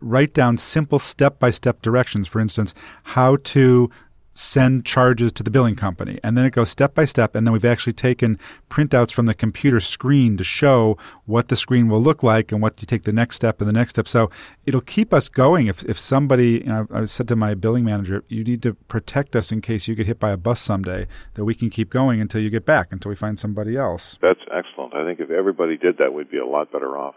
write 0.00 0.34
down 0.34 0.58
simple 0.58 0.98
step 0.98 1.38
by 1.38 1.50
step 1.50 1.80
directions. 1.80 2.26
For 2.26 2.40
instance, 2.40 2.74
how 3.04 3.36
to 3.36 3.90
send 4.34 4.84
charges 4.84 5.32
to 5.32 5.42
the 5.42 5.50
billing 5.50 5.76
company. 5.76 6.18
And 6.22 6.36
then 6.36 6.46
it 6.46 6.50
goes 6.50 6.70
step 6.70 6.94
by 6.94 7.04
step. 7.04 7.34
And 7.34 7.46
then 7.46 7.52
we've 7.52 7.64
actually 7.64 7.92
taken 7.92 8.38
printouts 8.68 9.12
from 9.12 9.26
the 9.26 9.34
computer 9.34 9.80
screen 9.80 10.36
to 10.36 10.44
show 10.44 10.96
what 11.26 11.48
the 11.48 11.56
screen 11.56 11.88
will 11.88 12.00
look 12.00 12.22
like 12.22 12.52
and 12.52 12.62
what 12.62 12.80
you 12.80 12.86
take 12.86 13.02
the 13.02 13.12
next 13.12 13.36
step 13.36 13.60
and 13.60 13.68
the 13.68 13.72
next 13.72 13.90
step. 13.90 14.08
So 14.08 14.30
it'll 14.66 14.80
keep 14.80 15.12
us 15.12 15.28
going. 15.28 15.66
If, 15.66 15.84
if 15.84 15.98
somebody, 15.98 16.60
you 16.64 16.66
know, 16.66 16.86
I 16.92 17.04
said 17.04 17.28
to 17.28 17.36
my 17.36 17.54
billing 17.54 17.84
manager, 17.84 18.24
you 18.28 18.44
need 18.44 18.62
to 18.62 18.74
protect 18.74 19.34
us 19.36 19.52
in 19.52 19.60
case 19.60 19.88
you 19.88 19.94
get 19.94 20.06
hit 20.06 20.20
by 20.20 20.30
a 20.30 20.36
bus 20.36 20.60
someday, 20.60 21.06
that 21.34 21.44
we 21.44 21.54
can 21.54 21.70
keep 21.70 21.90
going 21.90 22.20
until 22.20 22.40
you 22.40 22.50
get 22.50 22.64
back, 22.64 22.88
until 22.92 23.08
we 23.08 23.16
find 23.16 23.38
somebody 23.38 23.76
else. 23.76 24.18
That's 24.22 24.40
excellent. 24.52 24.94
I 24.94 25.04
think 25.04 25.20
if 25.20 25.30
everybody 25.30 25.76
did 25.76 25.98
that, 25.98 26.14
we'd 26.14 26.30
be 26.30 26.38
a 26.38 26.46
lot 26.46 26.72
better 26.72 26.96
off. 26.96 27.14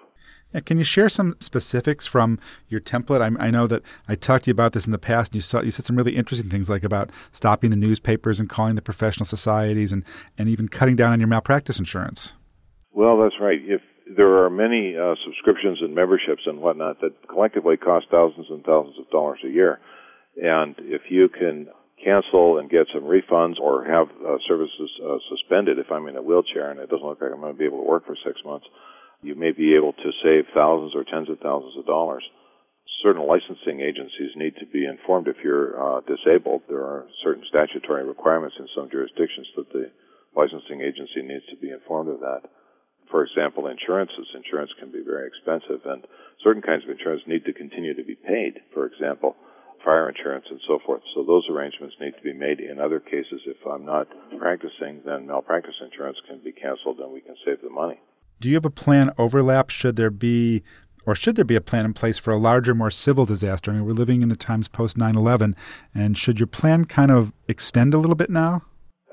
Yeah, 0.54 0.62
can 0.62 0.78
you 0.78 0.84
share 0.84 1.10
some 1.10 1.36
specifics 1.40 2.06
from 2.06 2.40
your 2.70 2.80
template? 2.80 3.22
I, 3.22 3.46
I, 3.46 3.50
know 3.50 3.66
that 3.68 3.82
I 4.08 4.16
talked 4.16 4.46
to 4.46 4.50
you 4.50 4.54
about 4.54 4.74
this 4.74 4.86
in 4.86 4.92
the 4.92 5.00
past, 5.00 5.32
and 5.32 5.36
you 5.36 5.42
saw 5.42 5.62
you 5.62 5.72
said 5.72 5.86
some 5.86 5.96
really 5.96 6.16
interesting 6.16 6.50
things, 6.50 6.70
like 6.70 6.84
about 6.84 7.10
stopping 7.32 7.72
the 7.72 7.76
newspapers 7.76 8.40
and 8.40 8.48
calling 8.48 8.76
the 8.76 8.82
professional 8.82 9.26
societies, 9.26 9.92
and 9.92 10.04
and 10.38 10.50
even 10.50 10.68
cutting 10.68 10.96
down 10.96 11.12
on 11.12 11.20
your 11.20 11.28
malpractice 11.28 11.80
insurance. 11.80 12.34
Well, 12.92 13.20
that's 13.20 13.40
right. 13.42 13.60
If 13.62 13.82
there 14.16 14.44
are 14.44 14.50
many 14.50 14.96
uh, 14.96 15.16
subscriptions 15.26 15.80
and 15.82 15.96
memberships 15.96 16.44
and 16.46 16.60
whatnot 16.60 17.02
that 17.02 17.28
collectively 17.28 17.78
cost 17.78 18.08
thousands 18.12 18.48
and 18.50 18.64
thousands 18.64 19.00
of 19.00 19.10
dollars 19.10 19.40
a 19.44 19.50
year, 19.50 19.80
and 20.38 20.76
if 20.80 21.10
you 21.10 21.30
can 21.30 21.68
cancel 22.04 22.60
and 22.60 22.70
get 22.70 22.86
some 22.94 23.04
refunds 23.04 23.60
or 23.60 23.86
have 23.86 24.08
uh, 24.22 24.38
services 24.48 24.92
uh, 25.04 25.18
suspended, 25.30 25.80
if 25.80 25.92
I'm 25.92 26.08
in 26.08 26.18
a 26.18 26.22
wheelchair 26.22 26.70
and 26.70 26.80
it 26.80 26.90
doesn't 26.90 27.06
look 27.06 27.22
like 27.22 27.32
I'm 27.32 27.40
going 27.40 27.54
to 27.54 27.58
be 27.58 27.66
able 27.66 27.80
to 27.80 27.90
work 27.90 28.06
for 28.06 28.16
six 28.24 28.42
months 28.46 28.68
you 29.24 29.36
may 29.36 29.52
be 29.52 29.76
able 29.76 29.94
to 29.94 30.12
save 30.22 30.52
thousands 30.54 30.94
or 30.96 31.08
tens 31.08 31.30
of 31.30 31.40
thousands 31.40 31.78
of 31.80 31.88
dollars. 31.88 32.24
Certain 33.02 33.26
licensing 33.26 33.80
agencies 33.80 34.36
need 34.36 34.56
to 34.60 34.68
be 34.68 34.86
informed 34.86 35.28
if 35.28 35.38
you're 35.44 35.80
uh, 35.80 36.02
disabled. 36.04 36.62
There 36.68 36.84
are 36.84 37.08
certain 37.24 37.44
statutory 37.48 38.04
requirements 38.04 38.56
in 38.60 38.68
some 38.76 38.90
jurisdictions 38.92 39.48
that 39.56 39.72
the 39.72 39.92
licensing 40.36 40.82
agency 40.82 41.24
needs 41.24 41.46
to 41.50 41.58
be 41.58 41.72
informed 41.72 42.10
of 42.10 42.20
that. 42.20 42.44
For 43.10 43.24
example, 43.24 43.68
insurances. 43.68 44.28
Insurance 44.36 44.72
can 44.80 44.92
be 44.92 45.04
very 45.04 45.28
expensive, 45.28 45.86
and 45.86 46.04
certain 46.44 46.62
kinds 46.62 46.84
of 46.84 46.92
insurance 46.92 47.24
need 47.28 47.46
to 47.46 47.54
continue 47.54 47.94
to 47.94 48.04
be 48.04 48.16
paid. 48.16 48.60
For 48.74 48.86
example, 48.86 49.36
fire 49.84 50.10
insurance 50.10 50.46
and 50.50 50.60
so 50.68 50.80
forth. 50.86 51.02
So 51.16 51.24
those 51.24 51.48
arrangements 51.50 51.96
need 52.00 52.16
to 52.16 52.24
be 52.24 52.34
made. 52.34 52.60
In 52.60 52.80
other 52.80 53.00
cases, 53.00 53.44
if 53.46 53.58
I'm 53.68 53.86
not 53.86 54.08
practicing, 54.40 55.02
then 55.06 55.28
malpractice 55.28 55.76
insurance 55.84 56.18
can 56.28 56.40
be 56.44 56.52
canceled 56.52 57.00
and 57.00 57.12
we 57.12 57.22
can 57.22 57.36
save 57.46 57.62
the 57.62 57.70
money. 57.70 58.00
Do 58.44 58.50
you 58.50 58.56
have 58.56 58.66
a 58.66 58.70
plan 58.70 59.10
overlap? 59.18 59.70
Should 59.70 59.96
there 59.96 60.10
be 60.10 60.64
or 61.06 61.16
should 61.16 61.38
there 61.38 61.46
be 61.46 61.56
a 61.56 61.62
plan 61.62 61.86
in 61.86 61.94
place 61.94 62.20
for 62.20 62.32
a 62.32 62.38
larger, 62.38 62.76
more 62.76 62.92
civil 62.92 63.26
disaster? 63.26 63.72
I 63.72 63.76
mean, 63.76 63.86
we're 63.86 63.94
living 63.94 64.22
in 64.22 64.28
the 64.28 64.36
times 64.36 64.68
post 64.68 64.98
9 64.98 65.16
11, 65.16 65.56
and 65.96 66.18
should 66.18 66.42
your 66.42 66.48
plan 66.48 66.84
kind 66.84 67.10
of 67.10 67.32
extend 67.48 67.94
a 67.94 67.98
little 67.98 68.18
bit 68.18 68.30
now? 68.30 68.64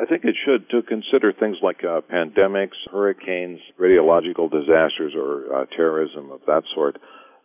I 0.00 0.04
think 0.04 0.24
it 0.24 0.34
should 0.44 0.68
to 0.70 0.82
consider 0.82 1.32
things 1.32 1.58
like 1.62 1.84
uh, 1.84 2.00
pandemics, 2.12 2.74
hurricanes, 2.90 3.60
radiological 3.78 4.50
disasters, 4.50 5.14
or 5.14 5.54
uh, 5.54 5.66
terrorism 5.76 6.32
of 6.32 6.40
that 6.48 6.64
sort. 6.74 6.96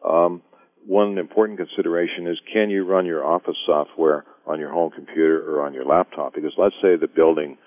Um, 0.03 0.41
one 0.87 1.19
important 1.19 1.59
consideration 1.59 2.25
is 2.25 2.39
can 2.51 2.71
you 2.71 2.83
run 2.83 3.05
your 3.05 3.23
office 3.23 3.57
software 3.63 4.25
on 4.47 4.59
your 4.59 4.71
home 4.71 4.89
computer 4.89 5.55
or 5.55 5.63
on 5.63 5.75
your 5.75 5.85
laptop? 5.85 6.33
Because 6.33 6.53
let's 6.57 6.75
say 6.81 6.95
the 6.95 7.07
building 7.07 7.59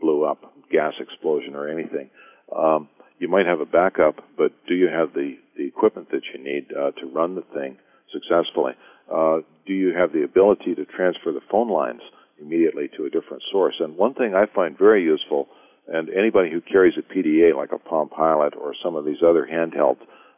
blew 0.00 0.24
up, 0.24 0.54
gas 0.72 0.94
explosion, 0.98 1.54
or 1.54 1.68
anything. 1.68 2.08
Um, 2.56 2.88
you 3.18 3.28
might 3.28 3.46
have 3.46 3.60
a 3.60 3.66
backup, 3.66 4.16
but 4.36 4.52
do 4.66 4.74
you 4.74 4.88
have 4.88 5.12
the, 5.12 5.36
the 5.56 5.66
equipment 5.66 6.10
that 6.10 6.22
you 6.32 6.42
need 6.42 6.66
uh, 6.72 6.92
to 6.92 7.06
run 7.06 7.34
the 7.34 7.42
thing 7.54 7.76
successfully? 8.12 8.72
Uh, 9.12 9.38
do 9.66 9.72
you 9.72 9.94
have 9.94 10.12
the 10.12 10.22
ability 10.22 10.74
to 10.74 10.84
transfer 10.84 11.32
the 11.32 11.40
phone 11.50 11.68
lines 11.68 12.00
immediately 12.40 12.88
to 12.96 13.04
a 13.04 13.10
different 13.10 13.42
source? 13.50 13.74
And 13.80 13.96
one 13.96 14.14
thing 14.14 14.34
I 14.34 14.46
find 14.54 14.76
very 14.78 15.02
useful, 15.02 15.48
and 15.88 16.08
anybody 16.10 16.50
who 16.50 16.60
carries 16.60 16.94
a 16.98 17.02
PDA 17.02 17.56
like 17.56 17.72
a 17.72 17.78
Palm 17.78 18.08
Pilot 18.08 18.54
or 18.54 18.74
some 18.82 18.94
of 18.94 19.04
these 19.04 19.22
other 19.26 19.48
handheld 19.50 19.96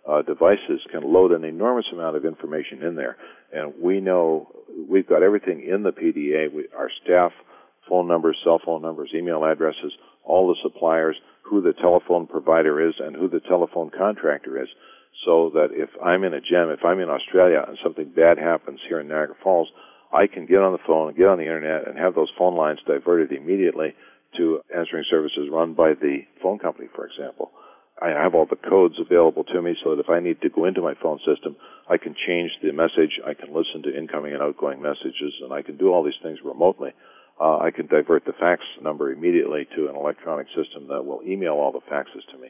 uh, 0.08 0.22
devices 0.22 0.80
can 0.90 1.02
load 1.02 1.32
an 1.32 1.44
enormous 1.44 1.86
amount 1.92 2.16
of 2.16 2.24
information 2.24 2.82
in 2.82 2.96
there. 2.96 3.16
And 3.52 3.74
we 3.82 4.00
know 4.00 4.48
we've 4.88 5.08
got 5.08 5.22
everything 5.22 5.66
in 5.68 5.82
the 5.82 5.90
PDA. 5.90 6.52
We, 6.52 6.66
our 6.76 6.90
staff, 7.04 7.32
phone 7.88 8.08
numbers, 8.08 8.38
cell 8.44 8.60
phone 8.64 8.82
numbers, 8.82 9.10
email 9.14 9.44
addresses, 9.44 9.92
all 10.24 10.48
the 10.48 10.60
suppliers, 10.62 11.16
who 11.42 11.60
the 11.60 11.72
telephone 11.72 12.26
provider 12.26 12.86
is 12.88 12.94
and 12.98 13.16
who 13.16 13.28
the 13.28 13.40
telephone 13.40 13.90
contractor 13.90 14.62
is. 14.62 14.68
So 15.24 15.50
that 15.54 15.68
if 15.72 15.90
I'm 16.02 16.24
in 16.24 16.34
a 16.34 16.40
gem, 16.40 16.70
if 16.70 16.84
I'm 16.84 17.00
in 17.00 17.10
Australia 17.10 17.64
and 17.66 17.76
something 17.82 18.12
bad 18.14 18.38
happens 18.38 18.80
here 18.88 19.00
in 19.00 19.08
Niagara 19.08 19.34
Falls, 19.42 19.68
I 20.12 20.26
can 20.26 20.46
get 20.46 20.58
on 20.58 20.72
the 20.72 20.86
phone 20.86 21.08
and 21.08 21.16
get 21.16 21.26
on 21.26 21.38
the 21.38 21.44
internet 21.44 21.86
and 21.86 21.98
have 21.98 22.14
those 22.14 22.32
phone 22.38 22.56
lines 22.56 22.78
diverted 22.86 23.32
immediately 23.32 23.94
to 24.36 24.60
answering 24.74 25.04
services 25.10 25.48
run 25.50 25.74
by 25.74 25.94
the 25.94 26.22
phone 26.42 26.58
company, 26.58 26.88
for 26.94 27.06
example. 27.06 27.50
I 28.00 28.08
have 28.08 28.34
all 28.34 28.46
the 28.46 28.56
codes 28.56 28.94
available 28.98 29.44
to 29.44 29.60
me 29.60 29.76
so 29.84 29.94
that 29.94 30.00
if 30.00 30.08
I 30.08 30.20
need 30.20 30.40
to 30.40 30.48
go 30.48 30.64
into 30.64 30.80
my 30.80 30.94
phone 31.02 31.18
system, 31.26 31.56
I 31.88 31.98
can 31.98 32.14
change 32.26 32.50
the 32.62 32.72
message, 32.72 33.20
I 33.26 33.34
can 33.34 33.52
listen 33.52 33.82
to 33.82 33.96
incoming 33.96 34.32
and 34.32 34.42
outgoing 34.42 34.80
messages, 34.80 35.34
and 35.42 35.52
I 35.52 35.62
can 35.62 35.76
do 35.76 35.92
all 35.92 36.02
these 36.02 36.18
things 36.22 36.38
remotely. 36.42 36.92
Uh, 37.40 37.56
I 37.58 37.70
can 37.70 37.86
divert 37.86 38.26
the 38.26 38.34
fax 38.38 38.60
number 38.82 39.10
immediately 39.10 39.66
to 39.74 39.88
an 39.88 39.96
electronic 39.96 40.46
system 40.48 40.88
that 40.88 41.04
will 41.04 41.22
email 41.26 41.54
all 41.54 41.72
the 41.72 41.80
faxes 41.90 42.20
to 42.32 42.38
me. 42.38 42.48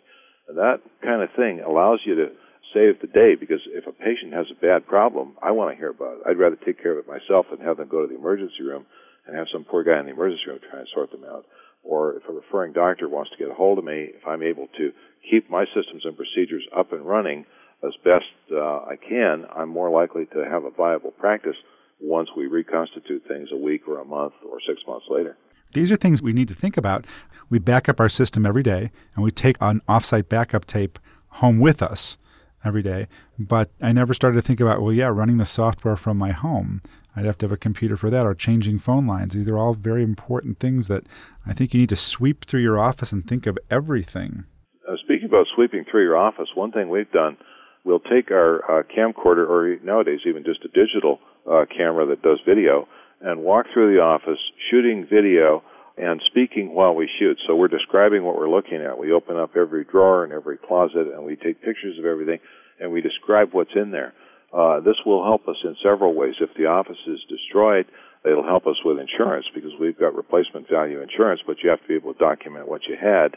And 0.49 0.59
that 0.59 0.80
kind 1.00 1.23
of 1.23 1.30
thing 1.37 1.61
allows 1.61 2.00
you 2.04 2.16
to 2.16 2.26
save 2.75 3.00
the 3.00 3.06
day 3.06 3.37
because 3.38 3.61
if 3.66 3.87
a 3.87 3.92
patient 3.92 4.35
has 4.35 4.47
a 4.50 4.61
bad 4.61 4.87
problem, 4.87 5.37
I 5.42 5.52
want 5.52 5.70
to 5.70 5.78
hear 5.78 5.90
about 5.90 6.18
it. 6.18 6.23
I'd 6.26 6.38
rather 6.38 6.56
take 6.56 6.82
care 6.82 6.99
of 6.99 7.06
it 7.06 7.09
myself 7.09 7.47
than 7.50 7.64
have 7.64 7.76
them 7.76 7.88
go 7.88 8.02
to 8.02 8.09
the 8.09 8.18
emergency 8.18 8.62
room 8.62 8.85
and 9.26 9.37
have 9.37 9.47
some 9.52 9.64
poor 9.64 9.85
guy 9.85 10.00
in 10.00 10.06
the 10.06 10.12
emergency 10.12 10.42
room 10.49 10.59
try 10.59 10.80
and 10.80 10.88
sort 10.92 11.12
them 11.12 11.25
out. 11.25 11.47
Or 11.82 12.16
if 12.16 12.23
a 12.28 12.32
referring 12.32 12.73
doctor 12.73 13.09
wants 13.09 13.30
to 13.30 13.38
get 13.38 13.50
a 13.50 13.54
hold 13.54 13.78
of 13.78 13.85
me, 13.85 14.11
if 14.11 14.26
I'm 14.26 14.42
able 14.42 14.66
to 14.76 14.90
keep 15.30 15.49
my 15.49 15.64
systems 15.66 16.02
and 16.04 16.16
procedures 16.16 16.66
up 16.76 16.92
and 16.92 17.06
running 17.06 17.47
as 17.87 17.94
best 18.04 18.26
uh, 18.52 18.90
I 18.90 18.97
can, 18.97 19.47
I'm 19.54 19.68
more 19.68 19.90
likely 19.90 20.26
to 20.35 20.44
have 20.50 20.64
a 20.64 20.70
viable 20.70 21.12
practice 21.12 21.56
once 22.00 22.28
we 22.37 22.47
reconstitute 22.47 23.23
things 23.28 23.49
a 23.52 23.57
week 23.57 23.87
or 23.87 24.00
a 24.00 24.04
month 24.04 24.35
or 24.49 24.59
six 24.66 24.80
months 24.87 25.07
later. 25.09 25.37
These 25.73 25.92
are 25.92 25.97
things 25.97 26.21
we 26.21 26.33
need 26.33 26.49
to 26.49 26.54
think 26.54 26.76
about. 26.76 27.07
We 27.49 27.59
back 27.59 27.88
up 27.88 28.00
our 28.00 28.09
system 28.09 28.45
every 28.45 28.62
day 28.62 28.90
and 29.14 29.25
we 29.25 29.30
take 29.30 29.57
an 29.61 29.83
offsite 29.88 30.28
backup 30.28 30.64
tape 30.64 30.99
home 31.28 31.61
with 31.61 31.83
us 31.83 32.19
every 32.64 32.83
day. 32.83 33.07
But 33.38 33.71
I 33.80 33.92
never 33.92 34.14
started 34.14 34.37
to 34.37 34.42
think 34.42 34.61
about, 34.61 34.83
well, 34.83 34.92
yeah, 34.92 35.09
running 35.09 35.38
the 35.38 35.47
software 35.47 35.97
from 35.97 36.19
my 36.19 36.33
home. 36.33 36.83
I'd 37.16 37.25
have 37.25 37.38
to 37.38 37.47
have 37.47 37.52
a 37.52 37.57
computer 37.57 37.97
for 37.97 38.11
that 38.11 38.26
or 38.26 38.35
changing 38.35 38.78
phone 38.78 39.07
lines. 39.07 39.33
These 39.33 39.49
are 39.49 39.59
all 39.59 39.75
very 39.75 40.02
important 40.02 40.59
things 40.59 40.88
that 40.88 41.04
I 41.47 41.52
think 41.52 41.75
you 41.75 41.80
need 41.80 41.88
to 41.88 41.97
sweep 41.97 42.45
through 42.45 42.61
your 42.61 42.78
office 42.78 43.12
and 43.12 43.26
think 43.26 43.47
of 43.47 43.59
everything. 43.71 44.45
Uh, 44.88 44.97
speaking 45.02 45.28
about 45.28 45.47
sweeping 45.54 45.85
through 45.90 46.04
your 46.04 46.16
office, 46.16 46.49
one 46.54 46.73
thing 46.73 46.88
we've 46.88 47.11
done, 47.11 47.37
we'll 47.85 48.00
take 48.00 48.30
our 48.30 48.62
uh, 48.71 48.83
camcorder 48.85 49.49
or 49.49 49.76
nowadays 49.85 50.21
even 50.26 50.45
just 50.45 50.64
a 50.64 50.69
digital 50.69 51.19
uh, 51.50 51.64
camera 51.66 52.07
that 52.07 52.23
does 52.23 52.38
video 52.47 52.87
and 53.21 53.42
walk 53.42 53.66
through 53.73 53.95
the 53.95 54.00
office 54.00 54.38
shooting 54.71 55.07
video 55.11 55.62
and 55.99 56.23
speaking 56.26 56.75
while 56.75 56.95
we 56.95 57.09
shoot. 57.19 57.38
So 57.47 57.57
we're 57.57 57.69
describing 57.69 58.25
what 58.25 58.37
we're 58.37 58.49
looking 58.49 58.80
at. 58.80 58.99
We 58.99 59.12
open 59.12 59.37
up 59.37 59.57
every 59.57 59.85
drawer 59.85 60.25
and 60.25 60.33
every 60.33 60.57
closet 60.57 61.09
and 61.14 61.25
we 61.25 61.37
take 61.37 61.62
pictures 61.62 61.99
of 61.99 62.04
everything 62.04 62.38
and 62.78 62.90
we 62.90 63.02
describe 63.02 63.50
what's 63.52 63.75
in 63.75 63.90
there. 63.90 64.14
Uh, 64.52 64.80
this 64.80 64.97
will 65.04 65.23
help 65.23 65.47
us 65.49 65.57
in 65.62 65.76
several 65.83 66.14
ways. 66.14 66.35
If 66.40 66.50
the 66.57 66.66
office 66.66 66.99
is 67.07 67.21
destroyed, 67.28 67.87
it'll 68.25 68.47
help 68.47 68.66
us 68.66 68.76
with 68.85 68.99
insurance 68.99 69.47
because 69.54 69.71
we've 69.78 69.99
got 69.99 70.14
replacement 70.14 70.69
value 70.69 71.02
insurance, 71.02 71.40
but 71.47 71.57
you 71.62 71.71
have 71.71 71.80
to 71.83 71.88
be 71.88 71.95
able 71.95 72.14
to 72.14 72.19
document 72.19 72.69
what 72.69 72.83
you 72.88 72.97
had. 73.00 73.37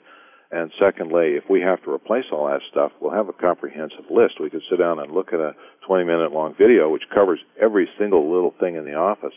And 0.53 0.71
secondly, 0.79 1.33
if 1.33 1.49
we 1.49 1.61
have 1.61 1.81
to 1.83 1.91
replace 1.91 2.25
all 2.31 2.45
that 2.45 2.61
stuff, 2.69 2.91
we'll 3.01 3.11
have 3.11 3.27
a 3.27 3.33
comprehensive 3.33 4.05
list. 4.11 4.39
We 4.39 4.51
could 4.51 4.61
sit 4.69 4.77
down 4.77 4.99
and 4.99 5.11
look 5.11 5.33
at 5.33 5.39
a 5.39 5.55
20 5.87 6.05
minute 6.05 6.31
long 6.31 6.53
video 6.53 6.89
which 6.89 7.09
covers 7.13 7.39
every 7.59 7.89
single 7.97 8.31
little 8.31 8.53
thing 8.59 8.75
in 8.75 8.85
the 8.85 8.93
office, 8.93 9.33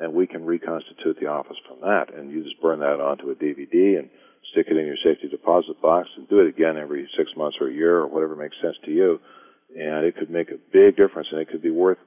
and 0.00 0.14
we 0.14 0.26
can 0.26 0.46
reconstitute 0.46 1.20
the 1.20 1.26
office 1.26 1.58
from 1.68 1.80
that. 1.82 2.14
And 2.16 2.30
you 2.30 2.42
just 2.42 2.62
burn 2.62 2.80
that 2.80 2.98
onto 2.98 3.28
a 3.28 3.34
DVD 3.34 3.98
and 3.98 4.08
stick 4.52 4.68
it 4.70 4.78
in 4.78 4.86
your 4.86 4.96
safety 5.04 5.28
deposit 5.28 5.82
box 5.82 6.08
and 6.16 6.26
do 6.30 6.40
it 6.40 6.48
again 6.48 6.78
every 6.78 7.08
six 7.14 7.30
months 7.36 7.58
or 7.60 7.68
a 7.68 7.72
year 7.72 7.98
or 7.98 8.06
whatever 8.06 8.34
makes 8.34 8.56
sense 8.62 8.76
to 8.86 8.90
you 8.90 9.20
and 9.76 10.04
it 10.06 10.16
could 10.16 10.30
make 10.30 10.50
a 10.50 10.58
big 10.72 10.96
difference, 10.96 11.28
and 11.32 11.40
it 11.40 11.48
could 11.48 11.62
be 11.62 11.70
worth 11.70 11.98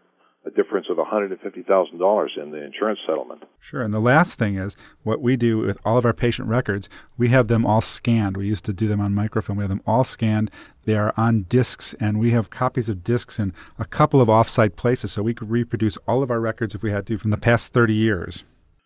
a 0.45 0.51
difference 0.51 0.87
of 0.89 0.97
$150,000 0.97 2.37
in 2.41 2.51
the 2.51 2.63
insurance 2.63 2.99
settlement. 3.05 3.43
Sure. 3.59 3.81
And 3.81 3.93
the 3.93 3.99
last 3.99 4.39
thing 4.39 4.57
is 4.57 4.75
what 5.03 5.21
we 5.21 5.35
do 5.35 5.57
with 5.57 5.77
all 5.83 5.97
of 5.97 6.05
our 6.05 6.13
patient 6.13 6.47
records, 6.47 6.87
we 7.17 7.29
have 7.29 7.47
them 7.47 7.65
all 7.65 7.81
scanned. 7.81 8.37
We 8.37 8.47
used 8.47 8.63
to 8.65 8.73
do 8.73 8.87
them 8.87 9.01
on 9.01 9.13
microfilm. 9.13 9.57
We 9.57 9.63
have 9.63 9.69
them 9.69 9.81
all 9.85 10.05
scanned. 10.05 10.49
They 10.85 10.95
are 10.95 11.13
on 11.17 11.43
discs, 11.43 11.93
and 11.99 12.17
we 12.17 12.31
have 12.31 12.49
copies 12.49 12.87
of 12.87 13.03
discs 13.03 13.39
in 13.39 13.53
a 13.77 13.83
couple 13.83 14.21
of 14.21 14.29
offsite 14.29 14.77
places, 14.77 15.11
so 15.11 15.21
we 15.21 15.33
could 15.33 15.49
reproduce 15.49 15.97
all 16.07 16.23
of 16.23 16.31
our 16.31 16.39
records 16.39 16.73
if 16.73 16.81
we 16.81 16.91
had 16.91 17.05
to 17.07 17.17
from 17.17 17.31
the 17.31 17.37
past 17.37 17.73
30 17.73 17.93
years. 17.93 18.45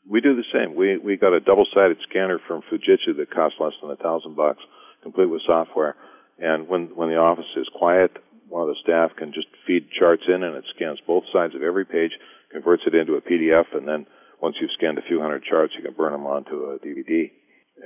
We 0.09 0.19
do 0.19 0.35
the 0.35 0.43
same. 0.51 0.75
We 0.75 0.97
we 0.97 1.15
got 1.15 1.33
a 1.33 1.39
double-sided 1.39 1.97
scanner 2.09 2.39
from 2.47 2.63
Fujitsu 2.63 3.15
that 3.17 3.31
costs 3.31 3.59
less 3.59 3.73
than 3.81 3.91
a 3.91 3.95
thousand 3.95 4.35
bucks, 4.35 4.59
complete 5.03 5.27
with 5.27 5.43
software. 5.45 5.95
And 6.39 6.67
when 6.67 6.87
when 6.95 7.09
the 7.09 7.17
office 7.17 7.45
is 7.55 7.69
quiet, 7.77 8.17
one 8.51 8.67
of 8.67 8.67
the 8.67 8.83
staff 8.83 9.15
can 9.17 9.31
just 9.31 9.47
feed 9.65 9.87
charts 9.97 10.23
in 10.27 10.43
and 10.43 10.55
it 10.55 10.65
scans 10.75 10.99
both 11.07 11.23
sides 11.31 11.55
of 11.55 11.63
every 11.63 11.85
page, 11.85 12.11
converts 12.51 12.83
it 12.85 12.93
into 12.93 13.15
a 13.15 13.21
PDF, 13.21 13.65
and 13.73 13.87
then 13.87 14.05
once 14.41 14.57
you've 14.59 14.71
scanned 14.77 14.97
a 14.97 15.07
few 15.07 15.21
hundred 15.21 15.43
charts, 15.43 15.73
you 15.77 15.83
can 15.83 15.93
burn 15.93 16.11
them 16.11 16.25
onto 16.25 16.65
a 16.65 16.79
DVD 16.79 17.31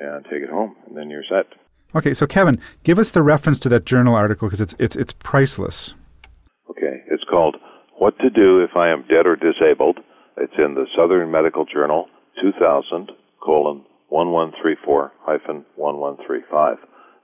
and 0.01 0.25
take 0.25 0.41
it 0.41 0.49
home, 0.49 0.75
and 0.87 0.97
then 0.97 1.09
you're 1.09 1.23
set. 1.29 1.45
Okay, 1.95 2.13
so 2.13 2.25
Kevin, 2.25 2.59
give 2.83 2.97
us 2.97 3.11
the 3.11 3.21
reference 3.21 3.59
to 3.59 3.69
that 3.69 3.85
journal 3.85 4.15
article 4.15 4.47
because 4.47 4.59
it's 4.59 4.75
it's 4.79 4.95
it's 4.95 5.13
priceless. 5.13 5.93
Okay, 6.69 7.03
it's 7.09 7.23
called 7.29 7.57
"What 7.99 8.17
to 8.19 8.29
Do 8.29 8.63
If 8.63 8.75
I 8.75 8.89
Am 8.89 9.05
Dead 9.07 9.27
or 9.27 9.35
Disabled." 9.35 9.99
It's 10.37 10.57
in 10.57 10.73
the 10.73 10.87
Southern 10.97 11.31
Medical 11.31 11.63
Journal, 11.63 12.07
2000 12.41 13.11
colon 13.39 13.85
1134 14.09 15.11
hyphen 15.21 15.63
1135 15.75 16.77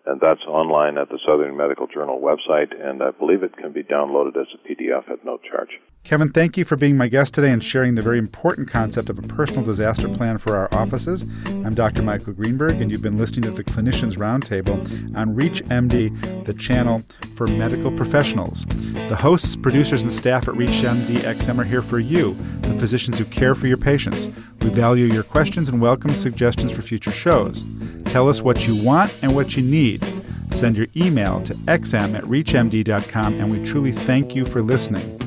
and 0.06 0.20
that's 0.20 0.42
online 0.48 0.98
at 0.98 1.10
the 1.10 1.20
Southern 1.26 1.56
Medical 1.56 1.88
Journal 1.88 2.20
website, 2.20 2.74
and 2.84 3.04
I 3.04 3.12
believe 3.12 3.44
it 3.44 3.56
can 3.58 3.72
be 3.72 3.84
downloaded 3.84 4.36
as 4.38 4.48
a 4.54 4.68
PDF 4.68 5.10
at 5.12 5.24
no 5.24 5.38
charge. 5.38 5.80
Kevin, 6.04 6.32
thank 6.32 6.58
you 6.58 6.66
for 6.66 6.76
being 6.76 6.98
my 6.98 7.08
guest 7.08 7.36
today 7.36 7.52
and 7.52 7.64
sharing 7.64 7.94
the 7.94 8.02
very 8.02 8.18
important 8.18 8.68
concept 8.68 9.10
of 9.10 9.20
a 9.20 9.22
personal 9.22 9.64
disaster 9.64 10.10
plan 10.10 10.40
for 10.40 10.56
our 10.56 10.68
offices. 10.74 11.24
I'm 11.46 11.76
Dr. 11.76 12.02
Michael 12.02 12.34
Greenberg, 12.34 12.82
and 12.82 12.92
you've 12.92 13.04
been 13.04 13.20
listening 13.20 13.44
to 13.44 13.52
the 13.52 13.64
Clinicians 13.64 14.18
Roundtable 14.18 14.80
on 15.16 15.36
ReachMD, 15.36 16.46
the 16.46 16.54
channel 16.56 17.04
for 17.36 17.46
medical 17.46 17.92
professionals. 17.92 18.66
The 18.66 19.16
hosts, 19.16 19.56
producers, 19.56 20.02
and 20.02 20.12
staff 20.12 20.48
at 20.48 20.56
ReachMD 20.56 21.18
XM 21.18 21.60
are 21.60 21.64
here 21.64 21.84
for 21.84 22.00
you, 22.00 22.34
the 22.62 22.74
physicians 22.80 23.20
who 23.20 23.26
care 23.26 23.54
for 23.54 23.68
your 23.68 23.78
patients. 23.78 24.30
We 24.62 24.70
value 24.70 25.06
your 25.06 25.24
questions 25.24 25.70
and 25.70 25.80
welcome 25.80 26.16
suggestions 26.16 26.72
for 26.72 26.82
future 26.82 27.12
shows. 27.12 27.64
Tell 28.12 28.28
us 28.28 28.42
what 28.42 28.68
you 28.68 28.76
want 28.84 29.18
and 29.24 29.34
what 29.34 29.56
you 29.56 29.64
need. 29.64 30.06
Send 30.52 30.76
your 30.76 30.88
email 30.98 31.42
to 31.44 31.54
xm 31.54 32.14
at 32.14 32.26
reachmd.com, 32.26 33.40
and 33.40 33.50
we 33.50 33.66
truly 33.66 33.94
thank 33.94 34.36
you 34.36 34.44
for 34.44 34.62
listening. 34.62 35.18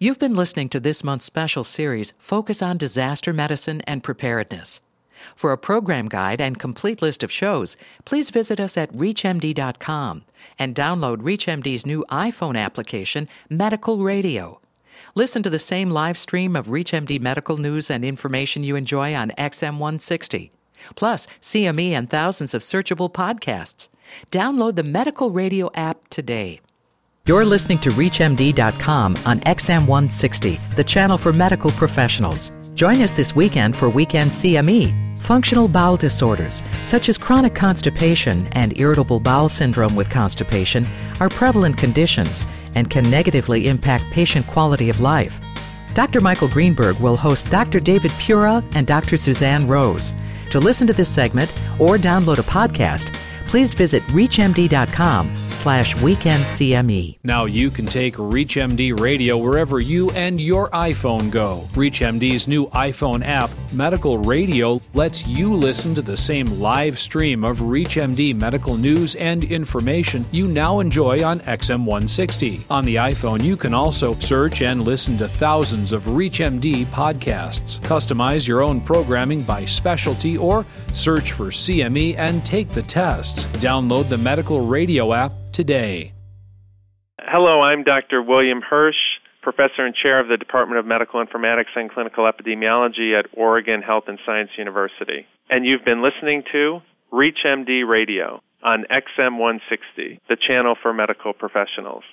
You've 0.00 0.18
been 0.18 0.34
listening 0.34 0.68
to 0.70 0.80
this 0.80 1.04
month's 1.04 1.26
special 1.26 1.62
series, 1.62 2.12
Focus 2.18 2.60
on 2.60 2.76
Disaster 2.76 3.32
Medicine 3.32 3.82
and 3.82 4.02
Preparedness. 4.02 4.80
For 5.36 5.52
a 5.52 5.58
program 5.58 6.08
guide 6.08 6.40
and 6.40 6.58
complete 6.58 7.00
list 7.00 7.22
of 7.22 7.30
shows, 7.30 7.76
please 8.04 8.30
visit 8.30 8.58
us 8.58 8.76
at 8.76 8.92
ReachMD.com 8.92 10.24
and 10.58 10.74
download 10.74 11.18
ReachMD's 11.18 11.86
new 11.86 12.04
iPhone 12.10 12.58
application, 12.58 13.28
Medical 13.48 13.98
Radio. 13.98 14.60
Listen 15.16 15.44
to 15.44 15.50
the 15.50 15.60
same 15.60 15.90
live 15.90 16.18
stream 16.18 16.56
of 16.56 16.66
ReachMD 16.66 17.20
medical 17.20 17.56
news 17.56 17.88
and 17.88 18.04
information 18.04 18.64
you 18.64 18.74
enjoy 18.74 19.14
on 19.14 19.30
XM160. 19.38 20.50
Plus, 20.96 21.28
CME 21.40 21.92
and 21.92 22.10
thousands 22.10 22.52
of 22.52 22.62
searchable 22.62 23.12
podcasts. 23.12 23.88
Download 24.32 24.74
the 24.74 24.82
Medical 24.82 25.30
Radio 25.30 25.70
app 25.74 26.08
today. 26.08 26.60
You're 27.26 27.44
listening 27.44 27.78
to 27.78 27.90
ReachMD.com 27.90 29.16
on 29.24 29.40
XM160, 29.40 30.74
the 30.74 30.84
channel 30.84 31.16
for 31.16 31.32
medical 31.32 31.70
professionals. 31.70 32.50
Join 32.74 33.00
us 33.00 33.16
this 33.16 33.36
weekend 33.36 33.76
for 33.76 33.88
Weekend 33.88 34.30
CME 34.30 35.13
Functional 35.24 35.68
bowel 35.68 35.96
disorders, 35.96 36.62
such 36.84 37.08
as 37.08 37.16
chronic 37.16 37.54
constipation 37.54 38.46
and 38.52 38.78
irritable 38.78 39.18
bowel 39.18 39.48
syndrome 39.48 39.96
with 39.96 40.10
constipation, 40.10 40.84
are 41.18 41.30
prevalent 41.30 41.78
conditions 41.78 42.44
and 42.74 42.90
can 42.90 43.08
negatively 43.10 43.66
impact 43.66 44.04
patient 44.10 44.46
quality 44.46 44.90
of 44.90 45.00
life. 45.00 45.40
Dr. 45.94 46.20
Michael 46.20 46.48
Greenberg 46.48 47.00
will 47.00 47.16
host 47.16 47.50
Dr. 47.50 47.80
David 47.80 48.10
Peura 48.18 48.62
and 48.74 48.86
Dr. 48.86 49.16
Suzanne 49.16 49.66
Rose. 49.66 50.12
To 50.50 50.60
listen 50.60 50.86
to 50.88 50.92
this 50.92 51.08
segment 51.08 51.50
or 51.78 51.96
download 51.96 52.38
a 52.38 52.42
podcast, 52.42 53.16
please 53.54 53.72
visit 53.72 54.02
reachmd.com 54.08 55.32
slash 55.50 55.94
weekendcme. 55.98 57.16
Now 57.22 57.44
you 57.44 57.70
can 57.70 57.86
take 57.86 58.16
ReachMD 58.16 58.98
Radio 58.98 59.38
wherever 59.38 59.78
you 59.78 60.10
and 60.10 60.40
your 60.40 60.68
iPhone 60.70 61.30
go. 61.30 61.68
ReachMD's 61.74 62.48
new 62.48 62.66
iPhone 62.70 63.24
app, 63.24 63.50
Medical 63.72 64.18
Radio, 64.18 64.80
lets 64.92 65.24
you 65.28 65.54
listen 65.54 65.94
to 65.94 66.02
the 66.02 66.16
same 66.16 66.58
live 66.58 66.98
stream 66.98 67.44
of 67.44 67.60
ReachMD 67.60 68.34
medical 68.34 68.76
news 68.76 69.14
and 69.14 69.44
information 69.44 70.26
you 70.32 70.48
now 70.48 70.80
enjoy 70.80 71.22
on 71.22 71.38
XM160. 71.38 72.68
On 72.72 72.84
the 72.84 72.96
iPhone, 72.96 73.40
you 73.40 73.56
can 73.56 73.72
also 73.72 74.14
search 74.14 74.62
and 74.62 74.82
listen 74.82 75.16
to 75.18 75.28
thousands 75.28 75.92
of 75.92 76.02
ReachMD 76.06 76.86
podcasts. 76.86 77.78
Customize 77.82 78.48
your 78.48 78.62
own 78.62 78.80
programming 78.80 79.42
by 79.42 79.64
specialty 79.64 80.36
or 80.36 80.66
search 80.96 81.32
for 81.32 81.46
CME 81.46 82.16
and 82.16 82.44
take 82.44 82.68
the 82.70 82.82
tests. 82.82 83.46
Download 83.58 84.08
the 84.08 84.18
Medical 84.18 84.66
Radio 84.66 85.12
app 85.12 85.32
today. 85.52 86.12
Hello, 87.20 87.62
I'm 87.62 87.84
Dr. 87.84 88.22
William 88.22 88.60
Hersh, 88.60 88.92
professor 89.40 89.86
and 89.86 89.94
chair 89.94 90.18
of 90.18 90.28
the 90.28 90.36
Department 90.36 90.78
of 90.80 90.86
Medical 90.86 91.24
Informatics 91.24 91.76
and 91.76 91.90
Clinical 91.90 92.24
Epidemiology 92.30 93.16
at 93.18 93.26
Oregon 93.32 93.82
Health 93.82 94.04
and 94.08 94.18
Science 94.26 94.50
University. 94.58 95.26
And 95.48 95.64
you've 95.64 95.84
been 95.84 96.02
listening 96.02 96.42
to 96.52 96.80
ReachMD 97.12 97.86
Radio 97.86 98.40
on 98.64 98.84
XM160, 98.90 100.18
the 100.28 100.36
channel 100.36 100.74
for 100.82 100.92
medical 100.92 101.32
professionals. 101.32 102.02